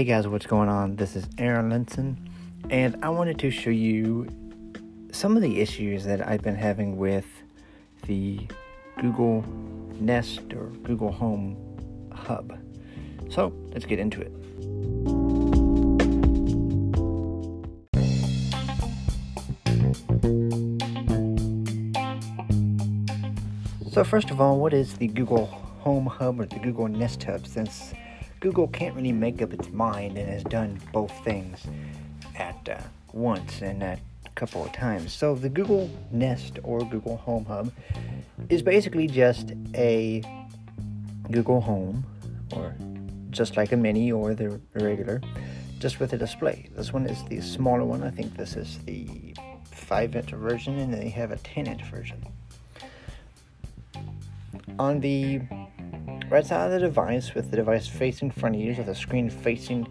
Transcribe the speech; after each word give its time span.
Hey 0.00 0.06
guys, 0.06 0.26
what's 0.26 0.46
going 0.46 0.70
on? 0.70 0.96
This 0.96 1.14
is 1.14 1.26
Aaron 1.36 1.68
Linson, 1.68 2.16
and 2.70 2.96
I 3.04 3.10
wanted 3.10 3.38
to 3.40 3.50
show 3.50 3.68
you 3.68 4.26
some 5.12 5.36
of 5.36 5.42
the 5.42 5.60
issues 5.60 6.04
that 6.04 6.26
I've 6.26 6.40
been 6.40 6.54
having 6.54 6.96
with 6.96 7.26
the 8.06 8.48
Google 8.98 9.44
Nest 10.00 10.54
or 10.54 10.68
Google 10.84 11.12
Home 11.12 11.54
Hub. 12.14 12.58
So 13.28 13.52
let's 13.74 13.84
get 13.84 13.98
into 13.98 14.22
it. 14.22 14.32
So, 23.92 24.02
first 24.02 24.30
of 24.30 24.40
all, 24.40 24.58
what 24.58 24.72
is 24.72 24.94
the 24.94 25.08
Google 25.08 25.44
Home 25.44 26.06
Hub 26.06 26.40
or 26.40 26.46
the 26.46 26.58
Google 26.58 26.88
Nest 26.88 27.22
Hub? 27.24 27.46
Since 27.46 27.92
Google 28.40 28.68
can't 28.68 28.94
really 28.96 29.12
make 29.12 29.42
up 29.42 29.52
its 29.52 29.68
mind 29.70 30.16
and 30.16 30.28
has 30.28 30.42
done 30.44 30.80
both 30.92 31.12
things 31.24 31.66
at 32.36 32.68
uh, 32.68 32.80
once 33.12 33.60
and 33.60 33.82
at 33.82 34.00
a 34.24 34.30
couple 34.30 34.64
of 34.64 34.72
times. 34.72 35.12
So, 35.12 35.34
the 35.34 35.50
Google 35.50 35.90
Nest 36.10 36.58
or 36.62 36.80
Google 36.80 37.18
Home 37.18 37.44
Hub 37.44 37.70
is 38.48 38.62
basically 38.62 39.06
just 39.06 39.52
a 39.74 40.22
Google 41.30 41.60
Home 41.60 42.04
or 42.56 42.74
just 43.30 43.58
like 43.58 43.72
a 43.72 43.76
mini 43.76 44.10
or 44.10 44.34
the 44.34 44.58
regular, 44.74 45.20
just 45.78 46.00
with 46.00 46.14
a 46.14 46.18
display. 46.18 46.68
This 46.74 46.92
one 46.92 47.06
is 47.06 47.22
the 47.24 47.42
smaller 47.42 47.84
one. 47.84 48.02
I 48.02 48.10
think 48.10 48.36
this 48.36 48.56
is 48.56 48.78
the 48.86 49.34
5 49.70 50.16
inch 50.16 50.30
version, 50.30 50.78
and 50.78 50.92
they 50.92 51.10
have 51.10 51.30
a 51.30 51.36
10 51.36 51.66
inch 51.66 51.84
version. 51.84 52.24
On 54.78 54.98
the 55.00 55.42
right 56.30 56.46
side 56.46 56.66
of 56.66 56.72
the 56.72 56.78
device, 56.86 57.34
with 57.34 57.50
the 57.50 57.56
device 57.56 57.86
facing 57.86 58.30
front 58.30 58.54
of 58.54 58.60
you, 58.60 58.74
with 58.74 58.86
the 58.86 58.94
screen 58.94 59.28
facing 59.28 59.86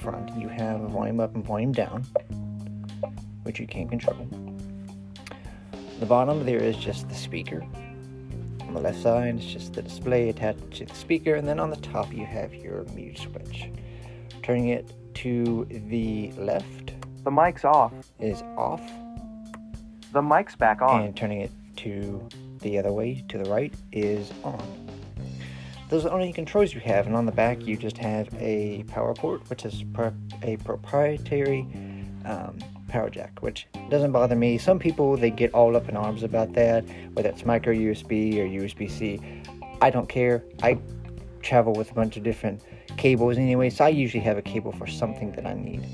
front, 0.00 0.34
you 0.38 0.48
have 0.48 0.80
volume 0.80 1.20
up 1.20 1.34
and 1.34 1.44
volume 1.44 1.72
down, 1.72 2.02
which 3.42 3.60
you 3.60 3.66
can't 3.66 3.90
control. 3.90 4.16
The 6.00 6.06
bottom 6.06 6.44
there 6.44 6.62
is 6.62 6.76
just 6.76 7.08
the 7.08 7.14
speaker. 7.14 7.62
On 8.62 8.74
the 8.74 8.80
left 8.80 9.00
side, 9.00 9.34
it's 9.36 9.44
just 9.46 9.74
the 9.74 9.82
display 9.82 10.28
attached 10.28 10.70
to 10.72 10.86
the 10.86 10.94
speaker, 10.94 11.34
and 11.34 11.46
then 11.46 11.60
on 11.60 11.70
the 11.70 11.76
top, 11.76 12.12
you 12.12 12.26
have 12.26 12.54
your 12.54 12.84
mute 12.94 13.18
switch. 13.18 13.70
Turning 14.42 14.68
it 14.68 14.92
to 15.14 15.66
the 15.88 16.32
left 16.32 16.92
The 17.24 17.30
mic's 17.30 17.64
off. 17.64 17.92
is 18.20 18.42
off, 18.56 18.82
The 20.12 20.22
mic's 20.22 20.54
back 20.56 20.82
on. 20.82 21.02
and 21.02 21.16
turning 21.16 21.40
it 21.42 21.50
to 21.76 22.26
the 22.60 22.78
other 22.78 22.92
way 22.92 23.24
to 23.28 23.38
the 23.38 23.48
right 23.50 23.72
is 23.92 24.32
on. 24.42 24.85
Those 25.88 26.04
are 26.04 26.08
the 26.08 26.14
only 26.14 26.32
controls 26.32 26.74
you 26.74 26.80
have, 26.80 27.06
and 27.06 27.14
on 27.14 27.26
the 27.26 27.32
back 27.32 27.66
you 27.66 27.76
just 27.76 27.96
have 27.98 28.28
a 28.40 28.84
power 28.88 29.14
port, 29.14 29.48
which 29.48 29.64
is 29.64 29.84
pro- 29.92 30.12
a 30.42 30.56
proprietary 30.58 31.66
um, 32.24 32.58
power 32.88 33.08
jack, 33.08 33.38
which 33.40 33.68
doesn't 33.88 34.10
bother 34.10 34.34
me. 34.34 34.58
Some 34.58 34.78
people 34.78 35.16
they 35.16 35.30
get 35.30 35.54
all 35.54 35.76
up 35.76 35.88
in 35.88 35.96
arms 35.96 36.22
about 36.22 36.52
that, 36.54 36.84
whether 37.12 37.28
it's 37.28 37.44
micro 37.44 37.72
USB 37.72 38.36
or 38.38 38.46
USB 38.46 38.90
C. 38.90 39.20
I 39.80 39.90
don't 39.90 40.08
care. 40.08 40.42
I 40.62 40.78
travel 41.42 41.72
with 41.72 41.92
a 41.92 41.94
bunch 41.94 42.16
of 42.16 42.24
different 42.24 42.62
cables 42.96 43.38
anyway, 43.38 43.70
so 43.70 43.84
I 43.84 43.88
usually 43.88 44.24
have 44.24 44.38
a 44.38 44.42
cable 44.42 44.72
for 44.72 44.86
something 44.86 45.32
that 45.32 45.46
I 45.46 45.54
need. 45.54 45.86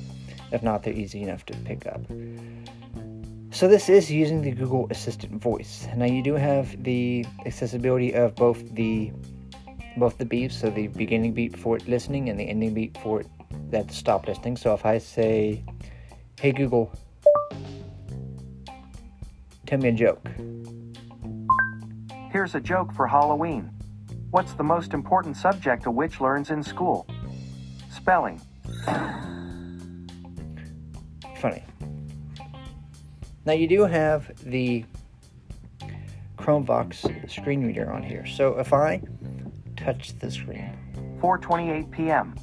If 0.52 0.62
not, 0.62 0.82
they're 0.82 0.94
easy 0.94 1.22
enough 1.22 1.44
to 1.46 1.56
pick 1.58 1.86
up. 1.86 2.00
So 3.50 3.68
this 3.68 3.90
is 3.90 4.10
using 4.10 4.40
the 4.40 4.52
Google 4.52 4.86
Assistant 4.90 5.42
voice. 5.42 5.86
Now 5.94 6.06
you 6.06 6.22
do 6.22 6.34
have 6.34 6.82
the 6.82 7.26
accessibility 7.44 8.14
of 8.14 8.34
both 8.34 8.74
the 8.74 9.12
both 9.96 10.18
the 10.18 10.24
beeps, 10.24 10.52
so 10.52 10.70
the 10.70 10.88
beginning 10.88 11.32
beep 11.32 11.56
for 11.56 11.76
it 11.76 11.88
listening 11.88 12.28
and 12.28 12.38
the 12.38 12.44
ending 12.44 12.74
beep 12.74 12.96
for 12.98 13.20
it 13.20 13.26
that 13.70 13.90
stop 13.92 14.26
listening. 14.26 14.56
So 14.56 14.74
if 14.74 14.84
I 14.86 14.98
say, 14.98 15.62
"Hey 16.40 16.52
Google, 16.52 16.92
tell 19.66 19.78
me 19.78 19.88
a 19.88 19.92
joke," 19.92 20.28
Here's 22.32 22.54
a 22.54 22.60
joke 22.60 22.94
for 22.94 23.06
Halloween. 23.06 23.70
What's 24.30 24.54
the 24.54 24.64
most 24.64 24.94
important 24.94 25.36
subject 25.36 25.84
a 25.84 25.90
witch 25.90 26.18
learns 26.18 26.50
in 26.50 26.62
school? 26.62 27.06
Spelling. 27.90 28.40
funny. 31.36 31.62
Now 33.44 33.52
you 33.52 33.68
do 33.68 33.82
have 33.82 34.30
the 34.44 34.86
Chromevox 36.38 37.30
screen 37.30 37.66
reader 37.66 37.92
on 37.92 38.02
here. 38.02 38.24
So 38.24 38.58
if 38.58 38.72
I 38.72 39.02
touch 39.84 40.18
the 40.18 40.30
screen, 40.30 40.72
4:28 41.20 41.90
p.m. 41.90 42.34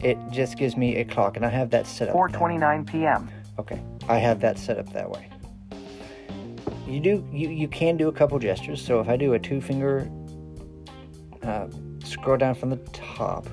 it 0.00 0.18
just 0.30 0.56
gives 0.58 0.76
me 0.76 0.96
a 0.96 1.04
clock, 1.04 1.36
and 1.36 1.44
I 1.44 1.48
have 1.48 1.70
that 1.70 1.86
set 1.86 2.08
up. 2.08 2.14
4:29 2.14 2.86
p.m. 2.90 3.30
Okay, 3.58 3.80
I 4.08 4.18
have 4.18 4.40
that 4.40 4.58
set 4.58 4.78
up 4.78 4.92
that 4.92 5.10
way. 5.10 5.28
You 6.86 7.00
do 7.00 7.28
you 7.32 7.48
you 7.50 7.68
can 7.68 7.96
do 7.96 8.08
a 8.08 8.12
couple 8.12 8.38
gestures. 8.38 8.84
So 8.84 9.00
if 9.00 9.08
I 9.08 9.16
do 9.16 9.34
a 9.34 9.38
two 9.38 9.60
finger 9.60 10.10
uh, 11.42 11.68
scroll 12.04 12.36
down 12.36 12.54
from 12.54 12.70
the 12.70 12.76
top, 12.92 13.46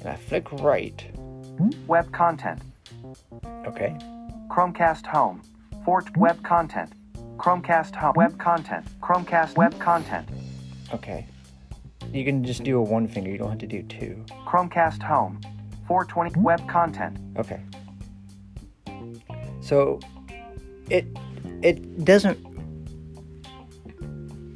and 0.00 0.08
I 0.08 0.16
flick 0.16 0.50
right, 0.52 1.02
Web 1.86 2.12
content. 2.12 2.60
okay, 3.66 3.96
Chromecast 4.50 5.06
home. 5.06 5.42
Fort 5.84 6.16
web 6.16 6.42
content. 6.42 6.92
Chromecast 7.36 7.94
home. 7.94 8.14
Web 8.16 8.38
content. 8.38 8.86
Chromecast 9.00 9.56
web 9.56 9.78
content. 9.78 10.28
okay. 10.92 11.26
You 12.14 12.24
can 12.24 12.44
just 12.44 12.62
do 12.62 12.78
a 12.78 12.82
one 12.82 13.08
finger. 13.08 13.28
You 13.28 13.38
don't 13.38 13.50
have 13.50 13.58
to 13.58 13.66
do 13.66 13.82
two. 13.82 14.24
Chromecast 14.46 15.02
home. 15.02 15.40
420 15.88 16.30
hmm? 16.30 16.42
web 16.42 16.68
content. 16.68 17.18
Okay. 17.36 17.60
So 19.60 19.98
it 20.88 21.06
it 21.62 22.04
doesn't 22.04 22.38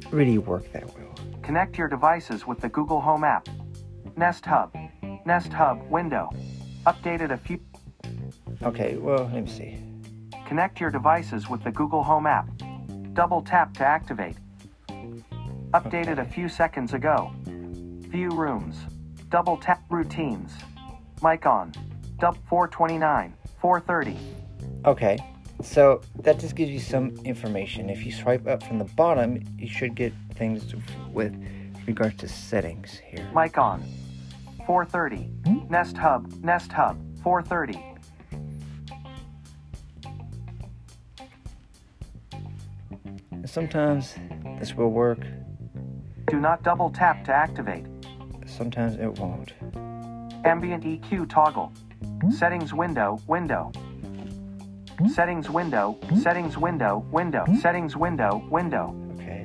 really 0.09 0.37
work 0.37 0.71
that 0.71 0.85
well. 0.97 1.13
Connect 1.41 1.77
your 1.77 1.89
devices 1.89 2.47
with 2.47 2.61
the 2.61 2.69
Google 2.69 3.01
Home 3.01 3.25
app. 3.25 3.49
Nest 4.15 4.45
Hub. 4.45 4.73
Nest 5.25 5.51
Hub 5.51 5.81
window. 5.89 6.29
Updated 6.85 7.31
a 7.31 7.37
few. 7.37 7.59
Okay, 8.63 8.95
well, 8.95 9.29
let 9.33 9.43
me 9.43 9.49
see. 9.49 9.77
Connect 10.47 10.79
your 10.79 10.91
devices 10.91 11.49
with 11.49 11.61
the 11.65 11.71
Google 11.71 12.03
Home 12.03 12.25
app. 12.25 12.47
Double 13.13 13.41
tap 13.41 13.73
to 13.75 13.85
activate. 13.85 14.37
Updated 15.73 16.17
a 16.17 16.25
few 16.25 16.49
seconds 16.49 16.93
ago. 16.95 17.31
View 17.45 18.31
rooms. 18.31 18.75
Double 19.29 19.55
tap 19.55 19.83
routines. 19.91 20.51
Mic 21.21 21.45
on. 21.45 21.71
Dub 22.19 22.35
429. 22.47 23.35
430. 23.61 24.17
Okay, 24.85 25.19
so 25.61 26.01
that 26.23 26.39
just 26.39 26.55
gives 26.55 26.71
you 26.71 26.79
some 26.79 27.15
information. 27.23 27.87
If 27.87 28.03
you 28.03 28.11
swipe 28.11 28.47
up 28.47 28.63
from 28.63 28.79
the 28.79 28.85
bottom, 28.85 29.43
you 29.59 29.67
should 29.67 29.93
get 29.93 30.11
things 30.33 30.73
with 31.11 31.35
regards 31.85 32.15
to 32.17 32.27
settings 32.27 32.97
here. 32.97 33.29
Mic 33.35 33.59
on. 33.59 33.83
430. 34.65 35.17
Hmm? 35.45 35.71
Nest 35.71 35.95
Hub. 35.97 36.33
Nest 36.43 36.71
Hub. 36.71 36.97
430. 37.21 37.85
Sometimes 43.45 44.15
this 44.59 44.73
will 44.75 44.89
work, 44.89 45.19
Do 46.29 46.39
not 46.39 46.63
double 46.63 46.89
tap 46.89 47.23
to 47.25 47.33
activate. 47.33 47.85
sometimes 48.45 48.95
it 48.95 49.17
won't. 49.19 49.53
Ambient 50.45 50.83
EQ 50.83 51.29
toggle. 51.29 51.71
Hmm? 52.21 52.31
Settings 52.31 52.73
window, 52.73 53.19
window. 53.27 53.71
Hmm? 54.97 55.07
Settings 55.07 55.49
window, 55.49 55.97
hmm? 56.09 56.17
settings 56.19 56.57
window, 56.57 57.05
window, 57.11 57.45
settings 57.61 57.95
window, 57.95 58.45
window. 58.49 58.95
Okay, 59.15 59.43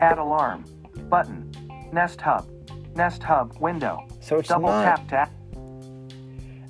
Add 0.00 0.18
alarm. 0.18 0.64
Button. 1.08 1.50
Nest 1.92 2.20
Hub. 2.20 2.46
Nest 2.94 3.22
Hub 3.22 3.56
window. 3.60 4.06
so 4.20 4.38
it's 4.38 4.48
Double 4.48 4.68
not. 4.68 4.84
tap 4.84 5.08
to 5.08 5.22
ac- 5.22 5.30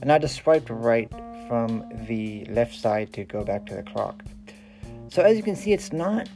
And 0.02 0.12
I 0.12 0.18
just 0.18 0.36
swiped 0.36 0.70
right 0.70 1.10
from 1.48 1.84
the 2.06 2.44
left 2.50 2.74
side 2.74 3.12
to 3.14 3.24
go 3.24 3.42
back 3.44 3.66
to 3.66 3.74
the 3.74 3.82
clock. 3.82 4.22
So 5.08 5.22
as 5.22 5.36
you 5.36 5.42
can 5.42 5.56
see, 5.56 5.72
it's 5.72 5.92
not 5.92 6.28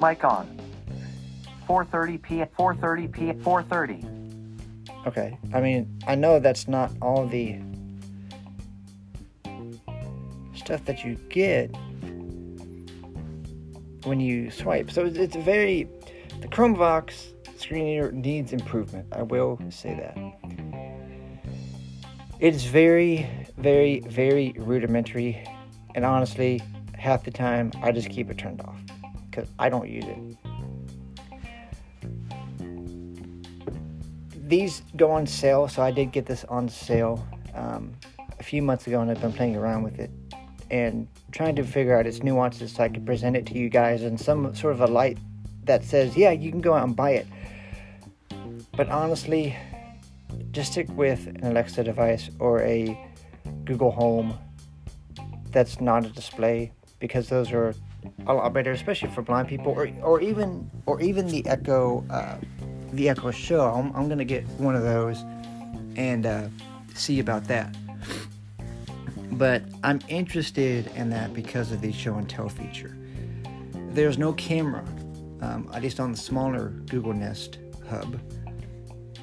mic 0.00 0.24
on. 0.24 0.46
4:30 1.68 2.22
p.m. 2.22 2.48
4:30 2.58 3.12
p.m. 3.12 3.40
4:30. 3.42 5.06
Okay. 5.06 5.38
I 5.54 5.60
mean, 5.60 6.00
I 6.06 6.14
know 6.14 6.40
that's 6.40 6.66
not 6.66 6.90
all 7.02 7.26
the 7.26 7.58
stuff 10.54 10.84
that 10.86 11.04
you 11.04 11.14
get 11.28 11.70
when 14.04 14.20
you 14.20 14.50
swipe. 14.50 14.90
So 14.90 15.04
it's, 15.04 15.16
it's 15.16 15.36
very 15.36 15.88
the 16.40 16.48
Chromevox 16.48 17.32
screen 17.58 17.86
reader 17.86 18.12
needs 18.12 18.52
improvement. 18.52 19.06
I 19.12 19.22
will 19.22 19.58
say 19.70 19.94
that. 19.94 20.16
It's 22.40 22.64
very, 22.64 23.28
very, 23.56 24.00
very 24.00 24.54
rudimentary, 24.56 25.44
and 25.96 26.04
honestly, 26.04 26.62
half 26.94 27.24
the 27.24 27.32
time 27.32 27.72
I 27.82 27.90
just 27.90 28.10
keep 28.10 28.30
it 28.30 28.38
turned 28.38 28.60
off 28.60 28.78
because 29.28 29.48
I 29.58 29.68
don't 29.68 29.88
use 29.88 30.04
it. 30.04 30.47
These 34.48 34.82
go 34.96 35.10
on 35.10 35.26
sale, 35.26 35.68
so 35.68 35.82
I 35.82 35.90
did 35.90 36.10
get 36.10 36.26
this 36.26 36.44
on 36.44 36.68
sale 36.68 37.24
um, 37.54 37.92
a 38.38 38.42
few 38.42 38.62
months 38.62 38.86
ago, 38.86 39.00
and 39.00 39.10
I've 39.10 39.20
been 39.20 39.32
playing 39.32 39.56
around 39.56 39.82
with 39.82 39.98
it 39.98 40.10
and 40.70 41.06
trying 41.32 41.54
to 41.56 41.62
figure 41.62 41.98
out 41.98 42.06
its 42.06 42.22
nuances 42.22 42.72
so 42.72 42.84
I 42.84 42.88
can 42.88 43.04
present 43.04 43.36
it 43.36 43.46
to 43.46 43.54
you 43.54 43.68
guys 43.68 44.02
in 44.02 44.16
some 44.18 44.54
sort 44.54 44.74
of 44.74 44.80
a 44.80 44.86
light 44.86 45.18
that 45.64 45.84
says, 45.84 46.16
yeah, 46.16 46.30
you 46.30 46.50
can 46.50 46.60
go 46.60 46.74
out 46.74 46.84
and 46.84 46.96
buy 46.96 47.10
it. 47.12 47.26
But 48.76 48.88
honestly, 48.88 49.56
just 50.50 50.72
stick 50.72 50.88
with 50.90 51.26
an 51.26 51.44
Alexa 51.44 51.84
device 51.84 52.30
or 52.38 52.62
a 52.62 52.98
Google 53.64 53.90
Home 53.90 54.38
that's 55.50 55.80
not 55.80 56.04
a 56.06 56.08
display 56.08 56.72
because 57.00 57.28
those 57.28 57.52
are 57.52 57.74
a 58.26 58.34
lot 58.34 58.52
better, 58.52 58.72
especially 58.72 59.10
for 59.10 59.22
blind 59.22 59.48
people, 59.48 59.72
or 59.72 59.88
or 60.02 60.20
even 60.20 60.70
or 60.86 61.00
even 61.00 61.26
the 61.26 61.44
Echo, 61.46 62.04
uh, 62.10 62.36
the 62.92 63.08
Echo 63.08 63.30
Show. 63.30 63.62
I'm, 63.62 63.94
I'm 63.94 64.08
gonna 64.08 64.24
get 64.24 64.46
one 64.58 64.74
of 64.74 64.82
those 64.82 65.24
and 65.96 66.26
uh, 66.26 66.48
see 66.94 67.20
about 67.20 67.44
that. 67.44 67.76
But 69.32 69.62
I'm 69.84 70.00
interested 70.08 70.90
in 70.96 71.10
that 71.10 71.32
because 71.34 71.70
of 71.70 71.80
the 71.80 71.92
show 71.92 72.14
and 72.14 72.28
tell 72.28 72.48
feature. 72.48 72.96
There's 73.90 74.18
no 74.18 74.32
camera, 74.32 74.84
um, 75.40 75.70
at 75.72 75.82
least 75.82 76.00
on 76.00 76.12
the 76.12 76.18
smaller 76.18 76.70
Google 76.88 77.12
Nest 77.12 77.58
Hub 77.88 78.20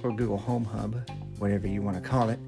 or 0.03 0.11
Google 0.11 0.37
Home 0.37 0.63
Hub, 0.63 1.09
whatever 1.39 1.67
you 1.67 1.81
want 1.81 2.01
to 2.01 2.07
call 2.07 2.29
it. 2.29 2.39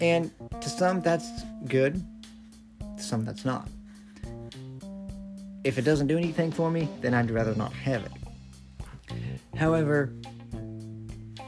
And 0.00 0.30
to 0.60 0.68
some, 0.68 1.00
that's 1.00 1.28
good. 1.66 2.04
To 2.96 3.02
some, 3.02 3.24
that's 3.24 3.44
not. 3.44 3.68
If 5.62 5.78
it 5.78 5.82
doesn't 5.82 6.08
do 6.08 6.18
anything 6.18 6.50
for 6.50 6.70
me, 6.70 6.88
then 7.00 7.14
I'd 7.14 7.30
rather 7.30 7.54
not 7.54 7.72
have 7.72 8.04
it. 8.04 8.12
However, 9.56 10.12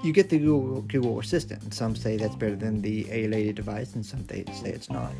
you 0.03 0.12
get 0.12 0.29
the 0.29 0.38
Google, 0.38 0.82
Google 0.82 1.19
Assistant, 1.19 1.75
some 1.75 1.97
say 1.97 2.17
that's 2.17 2.37
better 2.37 2.56
than 2.56 2.81
the 2.81 3.06
A-Lady 3.11 3.53
device, 3.53 3.94
and 3.94 4.05
some 4.05 4.26
say 4.29 4.44
it's 4.64 4.91
not. 4.91 5.12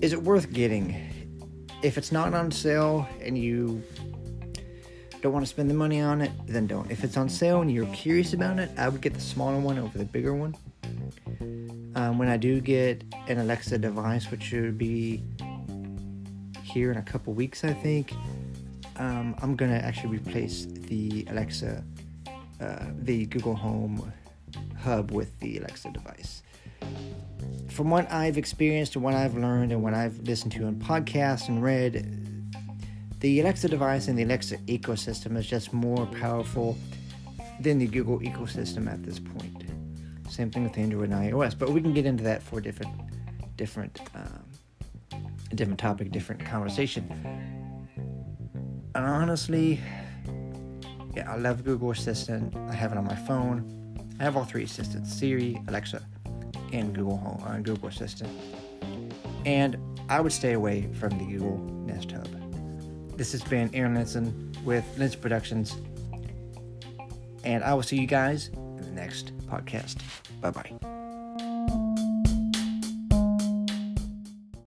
Is 0.00 0.12
it 0.12 0.22
worth 0.22 0.52
getting? 0.52 0.94
If 1.82 1.98
it's 1.98 2.12
not 2.12 2.32
on 2.34 2.50
sale 2.50 3.08
and 3.20 3.36
you 3.36 3.82
don't 5.20 5.32
want 5.32 5.44
to 5.44 5.50
spend 5.50 5.68
the 5.68 5.74
money 5.74 6.00
on 6.00 6.22
it, 6.22 6.30
then 6.46 6.66
don't. 6.66 6.90
If 6.90 7.04
it's 7.04 7.16
on 7.16 7.28
sale 7.28 7.60
and 7.60 7.70
you're 7.70 7.86
curious 7.86 8.32
about 8.32 8.58
it, 8.58 8.70
I 8.78 8.88
would 8.88 9.00
get 9.00 9.14
the 9.14 9.20
smaller 9.20 9.58
one 9.58 9.78
over 9.78 9.98
the 9.98 10.04
bigger 10.04 10.34
one. 10.34 10.56
Um, 11.94 12.18
when 12.18 12.28
I 12.28 12.36
do 12.36 12.60
get 12.60 13.02
an 13.28 13.38
Alexa 13.38 13.78
device, 13.78 14.30
which 14.30 14.42
should 14.42 14.78
be 14.78 15.22
here 16.62 16.90
in 16.90 16.98
a 16.98 17.02
couple 17.02 17.34
weeks, 17.34 17.64
I 17.64 17.72
think, 17.72 18.12
um, 19.00 19.34
I'm 19.40 19.56
gonna 19.56 19.78
actually 19.78 20.18
replace 20.18 20.66
the 20.66 21.26
Alexa, 21.30 21.82
uh, 22.60 22.84
the 22.98 23.24
Google 23.26 23.54
Home 23.54 24.12
hub 24.78 25.10
with 25.10 25.40
the 25.40 25.56
Alexa 25.56 25.90
device. 25.90 26.42
From 27.70 27.88
what 27.88 28.10
I've 28.12 28.36
experienced 28.36 28.96
and 28.96 29.02
what 29.02 29.14
I've 29.14 29.36
learned 29.36 29.72
and 29.72 29.82
what 29.82 29.94
I've 29.94 30.18
listened 30.18 30.52
to 30.52 30.64
on 30.64 30.74
podcasts 30.76 31.48
and 31.48 31.62
read, 31.62 32.06
the 33.20 33.40
Alexa 33.40 33.68
device 33.68 34.08
and 34.08 34.18
the 34.18 34.22
Alexa 34.22 34.58
ecosystem 34.66 35.36
is 35.38 35.46
just 35.46 35.72
more 35.72 36.04
powerful 36.06 36.76
than 37.60 37.78
the 37.78 37.86
Google 37.86 38.20
ecosystem 38.20 38.86
at 38.92 39.02
this 39.02 39.18
point. 39.18 39.64
Same 40.28 40.50
thing 40.50 40.64
with 40.64 40.76
Android 40.76 41.10
and 41.10 41.32
iOS, 41.32 41.58
but 41.58 41.70
we 41.70 41.80
can 41.80 41.94
get 41.94 42.04
into 42.04 42.22
that 42.24 42.42
for 42.42 42.60
different, 42.60 42.92
different, 43.56 43.98
um, 44.14 44.44
different 45.54 45.80
topic, 45.80 46.12
different 46.12 46.44
conversation. 46.44 47.59
And 49.00 49.08
honestly, 49.08 49.80
yeah, 51.16 51.32
I 51.32 51.36
love 51.36 51.64
Google 51.64 51.90
Assistant. 51.90 52.54
I 52.68 52.74
have 52.74 52.92
it 52.92 52.98
on 52.98 53.06
my 53.06 53.14
phone. 53.14 53.96
I 54.20 54.24
have 54.24 54.36
all 54.36 54.44
three 54.44 54.64
assistants: 54.64 55.10
Siri, 55.10 55.58
Alexa, 55.68 56.02
and 56.74 56.94
Google 56.94 57.16
Home, 57.16 57.42
uh, 57.46 57.56
Google 57.60 57.88
Assistant. 57.88 58.30
And 59.46 59.78
I 60.10 60.20
would 60.20 60.32
stay 60.32 60.52
away 60.52 60.86
from 60.92 61.16
the 61.16 61.24
Google 61.24 61.56
Nest 61.86 62.12
Hub. 62.12 62.28
This 63.16 63.32
has 63.32 63.42
been 63.42 63.70
Aaron 63.72 63.96
Linson 63.96 64.62
with 64.64 64.84
Lens 64.98 65.16
Productions, 65.16 65.78
and 67.42 67.64
I 67.64 67.72
will 67.72 67.82
see 67.82 67.98
you 67.98 68.06
guys 68.06 68.48
in 68.48 68.82
the 68.82 68.92
next 68.92 69.34
podcast. 69.46 69.96
Bye 70.42 70.50
bye. 70.50 70.89